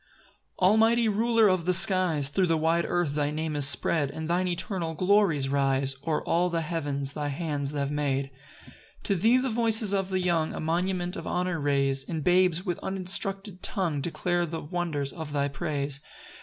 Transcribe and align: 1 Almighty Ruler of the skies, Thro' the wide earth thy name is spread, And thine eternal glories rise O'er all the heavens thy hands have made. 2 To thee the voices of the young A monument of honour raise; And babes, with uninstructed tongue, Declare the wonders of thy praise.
1 0.55 0.71
Almighty 0.71 1.07
Ruler 1.07 1.47
of 1.47 1.65
the 1.65 1.73
skies, 1.73 2.29
Thro' 2.29 2.47
the 2.47 2.57
wide 2.57 2.85
earth 2.87 3.13
thy 3.13 3.29
name 3.29 3.55
is 3.55 3.67
spread, 3.67 4.09
And 4.09 4.27
thine 4.27 4.47
eternal 4.47 4.95
glories 4.95 5.47
rise 5.47 5.95
O'er 6.07 6.23
all 6.23 6.49
the 6.49 6.61
heavens 6.61 7.13
thy 7.13 7.27
hands 7.27 7.69
have 7.73 7.91
made. 7.91 8.31
2 9.03 9.13
To 9.13 9.15
thee 9.21 9.37
the 9.37 9.51
voices 9.51 9.93
of 9.93 10.09
the 10.09 10.19
young 10.19 10.55
A 10.55 10.59
monument 10.59 11.15
of 11.15 11.27
honour 11.27 11.59
raise; 11.59 12.03
And 12.09 12.23
babes, 12.23 12.65
with 12.65 12.79
uninstructed 12.79 13.61
tongue, 13.61 14.01
Declare 14.01 14.47
the 14.47 14.61
wonders 14.61 15.13
of 15.13 15.33
thy 15.33 15.47
praise. 15.47 16.01